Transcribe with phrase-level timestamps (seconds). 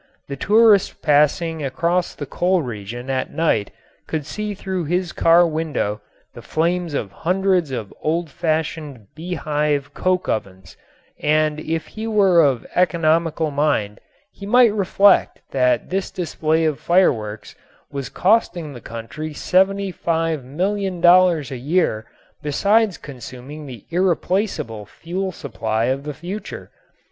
[0.29, 3.69] The tourist passing across the coal region at night
[4.07, 6.01] could see through his car window
[6.33, 10.75] the flames of hundreds of old fashioned bee hive coke ovens
[11.19, 13.99] and if he were of economical mind
[14.33, 17.53] he might reflect that this display of fireworks
[17.91, 22.07] was costing the country $75,000,000 a year
[22.41, 26.71] besides consuming the irreplaceable fuel supply of the future.